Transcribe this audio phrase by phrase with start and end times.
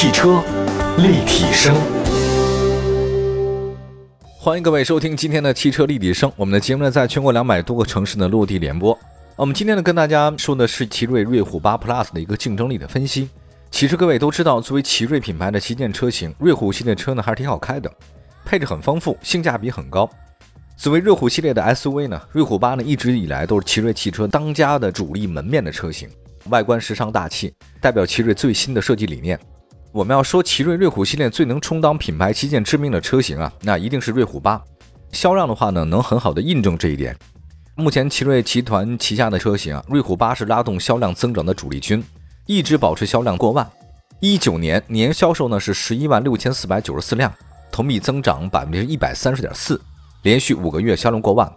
[0.00, 0.40] 汽车
[0.98, 1.74] 立体声，
[4.38, 6.30] 欢迎各位收听今天的汽车立体声。
[6.36, 8.96] 我们的节目呢，在全国两百多个城市呢落地联播。
[9.34, 13.28] 我们今天呢，跟大家说的是奇瑞瑞虎八 Plus 的一个竞争力的分析。
[13.72, 17.92] 其实各位都知道，作为奇瑞品牌的旗舰车型，瑞虎系列车呢还是挺好开的，
[18.44, 20.08] 配置很丰富，性价比很高。
[20.76, 26.08] 作为瑞虎系列的 SUV 呢，瑞虎八呢一直以来都是奇瑞汽车当家的主力门面的车型，
[26.50, 29.36] 外观时尚大气，代表奇瑞最新的设计理念。
[29.90, 34.60] 我们要说奇瑞瑞虎系列最能充当品牌旗舰之名的车型啊，那一定是瑞虎八。
[35.12, 37.16] 销量的话呢，能很好的印证这一点。
[37.74, 42.04] 目前奇瑞集团旗下的车型啊，瑞虎八是拉动销量增长的主力军，
[42.46, 43.66] 一直保持销量过万。
[44.20, 47.32] 一九年年销售呢是十一万六千四百九十四辆，
[47.72, 49.80] 同比增长百分之一百三十点四。
[50.22, 51.50] 连续五个月销量过万。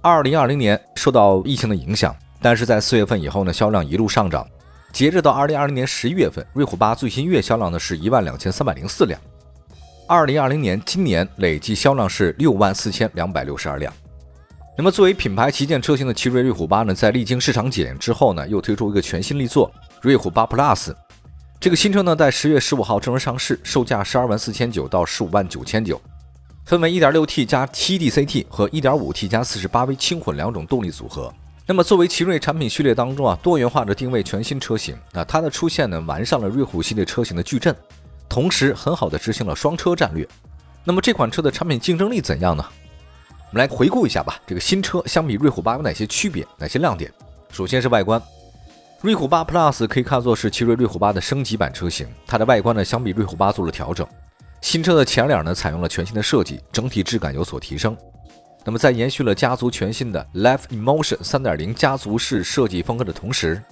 [0.00, 4.44] 二零二零年受到疫情的影响，但是在四月份以后呢，销量一路上涨。
[4.92, 9.20] 截至到二零二零年十一月份，瑞虎八最新月销量呢是一万两千三百零四辆。
[10.06, 13.92] 二零二零年今年累计销量是六万四千两百六十二辆。
[14.76, 20.94] 那么作为品牌旗舰车型的奇瑞瑞虎八呢，在历经市场检验之后呢，又推出一个全新力作瑞虎八 Plus。
[21.60, 26.00] 这个新车呢，在十月十五号正式上市，售价十二万四千九到十五万九千九。
[26.64, 31.32] 分为 1.6T 加 7DCT 和 1.5T 加 48V 轻混两种动力组合。
[31.70, 37.76] 那么作为奇瑞产品序列当中啊多元化的定位全新车型，那它的出现呢完善了瑞虎系列车型的矩阵，
[38.26, 40.26] 同时很好的执行了双车战略。
[40.82, 42.64] 那么这款车的产品竞争力怎样呢？
[43.50, 44.40] 我们来回顾一下吧。
[44.46, 47.12] 这个新车相比瑞虎八有哪些区别，哪些亮点？
[47.52, 48.18] 首先是外观，
[49.02, 54.06] 瑞虎八 Plus 可以看作是奇瑞瑞虎八的升级版车型，它的外观呢相比瑞虎八做了调整。
[54.62, 57.94] 新车的前脸呢，采用了全新的设计，整体质感有所提升。
[58.68, 63.62] 那么，在延续了家族全新的 Life Emotion 3.0家族式设计风格的同时，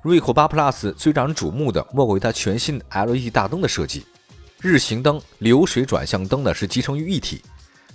[0.00, 4.06] 瑞虎8 Plus 最让人瞩目的莫过于它全新 LED 大灯的设计。
[4.62, 7.42] 日行灯、流水转向灯呢是集成于一体。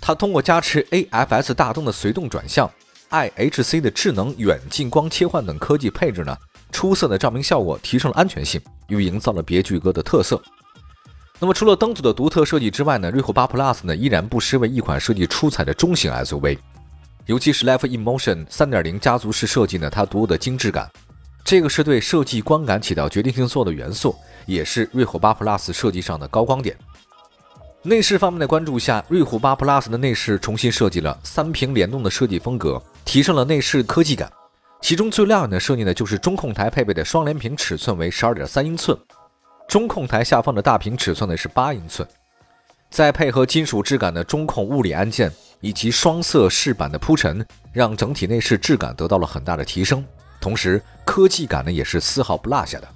[0.00, 2.70] 它通过加持 AFS 大灯的随动转向、
[3.10, 6.36] IHC 的智能远近光切换等科技配置呢，
[6.70, 10.40] 出色的照明效果提升了安全性，又营造了别具哥的特色。
[11.44, 16.56] 那么除了灯组的独特设计之外呢，瑞虎8 Plus 呢依然不失为一款设计出彩的中型 SUV，
[17.26, 20.90] 尤其是 Life Emotion 3.0家族式设计呢，它独有的精致感，
[21.44, 24.16] 这个是对设计观感起到决定性作用的元素，
[24.46, 26.74] 也是瑞虎8 Plus 设计上的高光点。
[27.82, 34.32] 内饰方面的关注下，瑞虎8 Plus 的内饰重新设计了三屏联动的设计风格，提升了内饰科技感。
[34.80, 38.98] 其中最亮眼的设计呢，就是中控台配备的双联屏，尺寸为12.3英寸。
[39.66, 42.06] 中控台下方的大屏尺寸呢是八英寸，
[42.90, 50.04] 再配合金属质感的中控物理按键以及双色饰板的铺陈，让整体内饰质感得到了很大的提升。
[50.40, 52.88] 同时，科技感呢也是丝毫不落下的。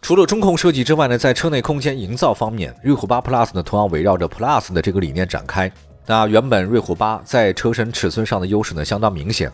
[0.00, 5.70] 除了中控设计之外呢，在车内空间营造方面，瑞虎8 Plus 呢同样围绕着 Plus 的这个理念展开。
[6.06, 9.52] 那原本瑞虎8在车身尺寸上的优势呢相当明显，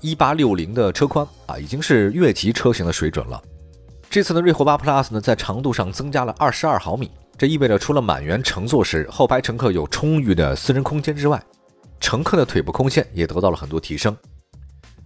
[0.00, 3.40] 一八六零的车宽啊已经是越级车型的水准了。
[4.10, 11.42] 这次的瑞虎8 Plus 呢，在长度上增加了二十二毫米，这意味着除了满员乘坐时后排乘客有充裕的私人空间之外，
[12.00, 14.16] 乘客的腿部空间也得到了很多提升。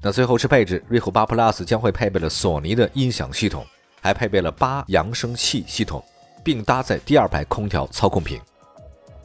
[0.00, 3.66] 那最后是配置，瑞虎8 Plus 将会配备了索尼的音响系统，
[4.00, 6.02] 还配备了八扬声器系统，
[6.44, 8.40] 并搭载第二排空调操控屏。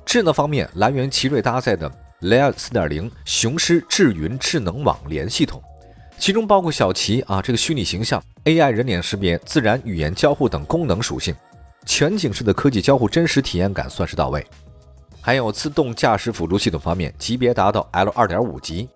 [0.08, 1.88] 智能方面，来源奇瑞搭载的
[2.22, 5.62] Layer 4.0雄狮智云智能网联系统。
[6.20, 11.34] 其中包括小齐啊这个虚拟形象、AI 人脸识别、自然语言交互等功能属性，
[11.86, 14.46] 全景式的科技交互真实体验感算是到位。
[15.22, 18.90] 还有自动驾驶辅助系统方面，级别达到 L 二点五级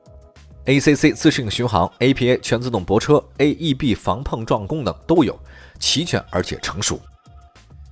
[0.65, 5.37] ，ACC 自适应巡航、APA 全自动泊车、AEB 防碰撞功能都有，
[5.79, 6.99] 齐全而且成熟。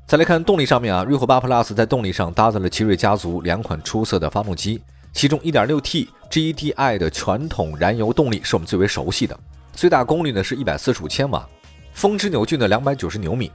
[0.07, 4.81] 再来看动力上面啊，瑞虎8 Plus 在动力上搭载了奇瑞家族两款出色的发动机。
[5.11, 9.37] 其中 1.6T GDI 的传统燃油动力是我们最为熟悉的，
[9.73, 11.47] 最大功率呢是一百四十五千瓦，
[11.93, 13.51] 峰值扭矩呢两百九十牛米，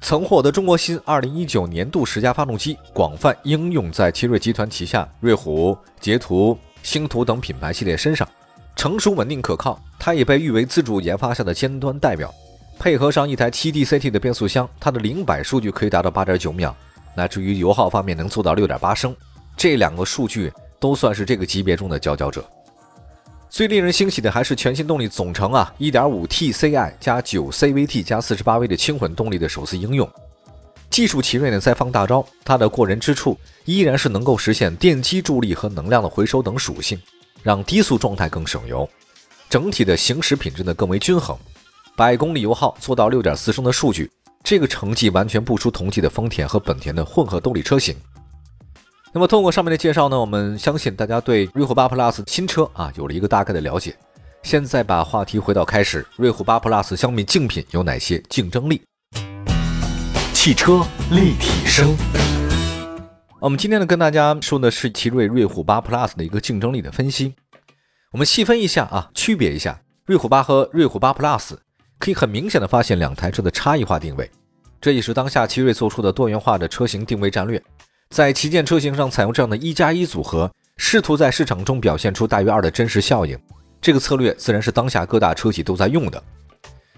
[0.00, 8.28] 曾获得中国新2019年度十佳发动机，广泛应用在奇瑞集团旗下瑞虎、捷途、星途等品牌系列身上，
[8.76, 12.32] 成熟稳定可靠，它也被誉为自主研发下的尖端代表。
[12.78, 16.74] 配合上一台 7DCT 的变速箱，它的零百数据可以达到八点九秒，
[17.14, 19.14] 乃至于油耗方面能做到六点八升。
[19.56, 20.52] 这两个数据
[20.82, 22.44] 都算是这个级别中的佼佼者。
[23.48, 30.10] 最令人欣喜的还是全新动力总成啊，1.5T CI 加 9CVT 加 48V 的轻混动力的首次应用。
[30.90, 37.00] 技术奇瑞呢在放大招，它的过人之处依然是能够实现电机助力和能量的回收等属性，
[37.44, 38.88] 让低速状态更省油，
[39.48, 41.38] 整体的行驶品质呢更为均衡。
[41.94, 44.10] 百公里油耗做到6.4升的数据，
[44.42, 47.94] 这个成绩完全不输同级的丰田和本田的混合动力车型。
[49.14, 53.94] 那么通过上面的介绍呢，我们相信大家对瑞虎8 Plus 新车啊有了一个大概的了解。
[54.42, 58.80] 现在把话题回到开始，瑞虎8 Plus 相比竞品有哪些竞争力？
[60.32, 61.94] 汽车立体声。
[63.38, 67.34] 我们今天呢跟大家说的是奇瑞瑞虎8 Plus 的一个竞争力的分析。
[68.12, 71.58] 我们细分一下啊，区别一下瑞虎8和瑞虎8 Plus，
[71.98, 74.30] 可以很明显的发现两台车的差异化定位。
[74.80, 77.62] 这也是当下奇瑞做出的多元化的车型定位战略。
[78.12, 83.38] 在旗舰车型上采用这样的一加一组合，试图在市场中表现出大于二的真实效应。
[83.80, 86.22] 这个策略自然是当下各大车企都在用的。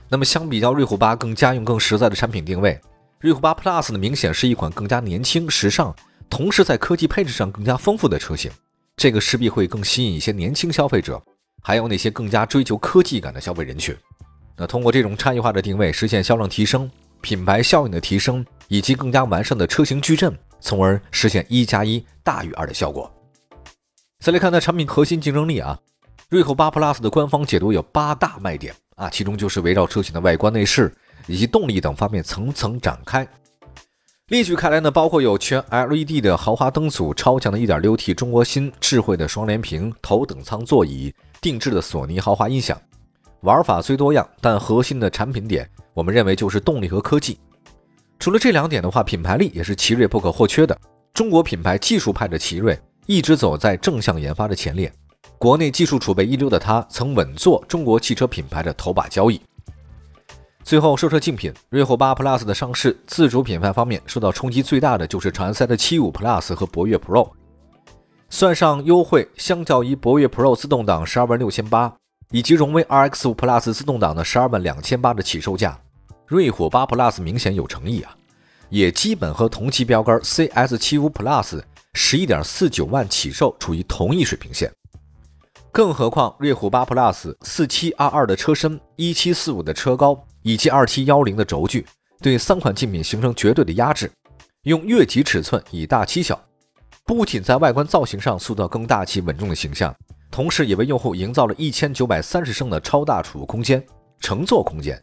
[0.08, 2.80] 那么相比较瑞虎八更家用、更实在的产品定位，
[3.20, 5.94] 瑞虎八 Plus 呢明显是一款更加年轻、时尚，
[6.28, 8.50] 同时在科技配置上更加丰富的车型。
[8.96, 11.22] 这个势必会更吸引一些年轻消费者，
[11.62, 13.96] 还有那些更加追求科技感的消费人群。
[14.56, 16.90] 那通过这种差异化的定位，实现销量提升、
[17.20, 20.36] 品牌效应的提升，以及更加完善的车型矩阵。
[20.64, 23.12] 从而实现一加一大于二的效果。
[24.18, 25.78] 再来看它产品核心竞争力啊，
[26.30, 30.90] 瑞虎8 Plus 的官方解读有八大卖点啊，其中就是围绕车型的外观内饰
[31.26, 33.28] 以及动力等方面层层展开。
[34.28, 42.80] 列举开来呢，包括有全 LED 的豪华灯组、超强的 1.6T 中国芯智慧的双联屏、头等舱座椅、定制的索尼豪华音响。
[43.42, 47.38] 玩法虽多样，但核心的产品点，我们认为就是动力和科技。
[48.18, 50.76] 除了这两点的话，品牌力也是奇瑞不可或缺的。
[51.12, 54.92] 中国品牌技术派的奇瑞一直走在正向研发的前列，
[55.38, 59.40] 国内技术储备一流的它，曾稳坐中国汽车品牌的头把交椅。
[60.62, 67.30] 最后说说竞品，瑞虎8 Plus 的上市，自主品牌方面受到冲击最大的就是长安赛的75 Plus 和博越 Pro，
[68.30, 71.94] 算上优惠，相较于博越 Pro 自动挡十二万六千八，
[72.30, 75.78] 以及荣威 RX5 Plus 自动挡的十二万两千八的起售价。
[76.26, 78.16] 瑞虎8 Plus 明显有诚意啊，
[78.70, 81.62] 也基本和同期标杆 CS75 Plus
[81.92, 84.72] 十一点四九万起售处于同一水平线。
[85.70, 91.84] 更何况瑞虎8 Plus 四七二二的车身、一七四五的车高以及二七幺零的轴距，
[92.20, 94.10] 对三款竞品形成绝对的压制。
[94.62, 96.40] 用越级尺寸以大欺小，
[97.04, 99.94] 不仅在外观造型上塑造更大气稳重的形象，
[100.30, 103.84] 同时也为用户营造了一千九百三十升的超大储物空间、
[104.20, 104.98] 乘坐空间。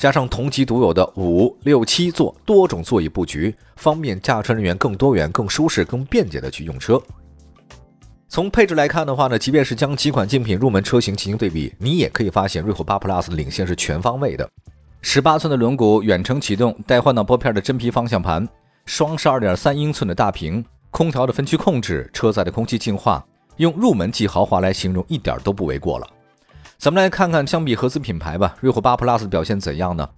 [0.00, 6.98] 加上同级独有的五六七座多种座椅布局，方便驾车人员更多元、更舒适、更便捷的去用车。
[8.26, 14.48] 从配置来看的话呢，即便是将几款竞品入门车型进行对比，你也可以发现瑞虎8 Plus 的领先是全方位的。
[15.02, 18.48] 十八寸的轮毂，远程启动，带换挡拨片的真皮方向盘，
[18.86, 23.22] 双十二点三英寸的大屏，空调的分区控制，车载的空气净化，
[23.58, 26.06] 用入门级豪华来形容一点都不为过了。
[26.80, 30.08] 咱们来看看相比合资品牌吧，瑞虎8 Plus 表现怎样呢？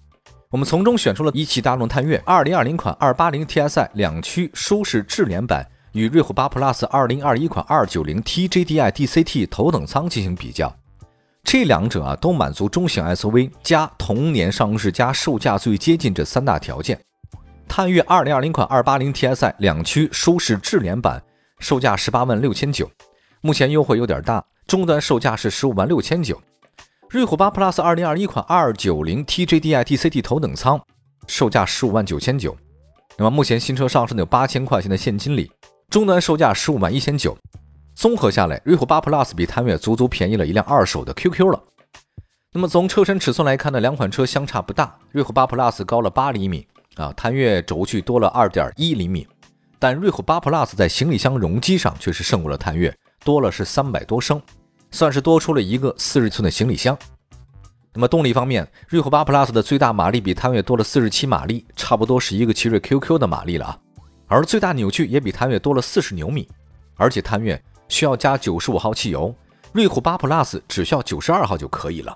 [0.49, 10.73] 我们从中选出了一汽大众探岳2020款 280TSI 两驱舒适智联版与瑞虎8 Plus 2021款 290TJDI DCT 头等舱进行比较，
[11.43, 16.97] 这两者啊都满足中型 SUV 加同年上市加售价最接近这三大条件。
[17.67, 21.21] 探岳2020款 280TSI 两驱舒适智联版
[21.59, 22.89] 售价十八万六千九，
[23.41, 26.41] 目前优惠有点大，终端售价是十五万六千九。
[27.13, 30.81] 瑞虎8 Plus 2021款290 TJDI DCT 头等舱，
[31.27, 32.57] 售价十五万九千九。
[33.19, 35.53] 那么目前新车上市呢有八千块钱的现金礼，
[35.91, 37.37] 终端售价十五万一千九。
[37.95, 41.63] 综合下来，瑞虎8 Plus 比探岳足足便宜了一辆二手的 QQ 了。
[42.51, 49.29] 那么从车身尺寸来看呢，两款车相差不大，瑞虎8 Plus 高了八厘米啊，探岳轴距多了二点一厘米，
[49.79, 54.41] 但瑞虎8 Plus 在行李箱容积上却是胜过了探岳，多了是三百多升。
[54.93, 56.97] 算是多出了一个四十寸的行李箱。
[57.93, 63.79] 那么动力方面，瑞虎8 Plus 的最大马力比探岳多了四十七马力，差不多是一个奇瑞 QQ 的马力了啊。
[64.29, 66.49] 而最大扭矩也比探岳多了四十牛米，
[66.97, 69.35] 而且探岳需要加九十五号汽油，
[69.73, 72.15] 瑞虎8 Plus 只需要九十二号就可以了。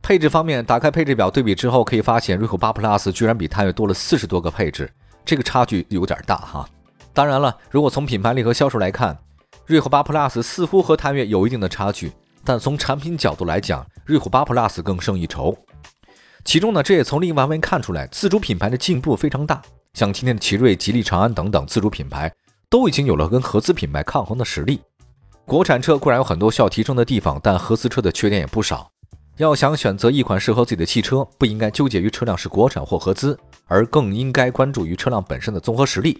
[0.00, 4.88] 配置方面，打开配置表对比之后，可以发现瑞虎8 Plus 居然比探岳多了四十多个配置，
[5.24, 6.68] 这个差距有点大哈。
[7.12, 9.18] 当然了，如果从品牌力和销售来看，
[9.68, 12.10] 瑞虎8 Plus 似乎和探岳有一定的差距，
[12.42, 15.54] 但从产品角度来讲，瑞虎8 Plus 更胜一筹。
[16.42, 19.60] 其中呢，这也从另一方面看出来，自主品牌的进步非常大。
[19.92, 22.32] 像今天的奇瑞、吉利、长安等等自主品牌，
[22.70, 24.80] 都已经有了跟合资品牌抗衡的实力。
[25.44, 28.90] 国产车固然有很多需要提升的地方，但合资车的缺点也不少。
[29.36, 36.18] 要想选择一款适合自己的汽车，不应该纠结于车辆是国产或合资，而更应该关注于车辆本身的综合实力。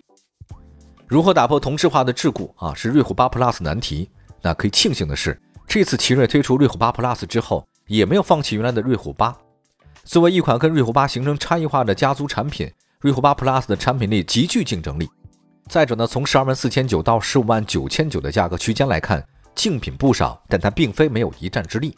[1.09, 2.75] 如何打破同质化的桎梏啊？
[2.75, 4.11] 是瑞虎8 Plus 难题。
[4.43, 9.35] 那可以庆幸的是，这次奇瑞推出瑞虎8 Plus 之后，也没有放弃原来的瑞虎8。
[10.05, 15.09] 作为一款跟瑞虎八形成差异化的家族产品，瑞虎八 Plus 的产品力极具竞争力。
[15.67, 21.97] 再者呢，从十二万四千九到十五万九千九的价格区间来看，竞品不少，但它并非没有一战之力。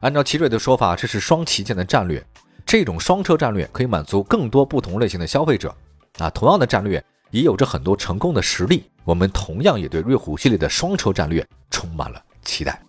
[0.00, 2.24] 按照奇瑞的说法，这是双旗舰的战略，
[2.64, 5.74] 这种双车战略可以满足更多不同类型的消费者。
[6.18, 12.80] 啊，同样的战略也有着很多成功的实例，我们同样也对瑞虎系列的双车战略充满了期待。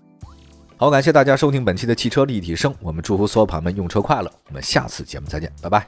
[0.77, 5.87] 好，感谢大家收听本期的汽车立体声，我们祝福所有朋友们用车快乐，我们下次节目再见，拜拜。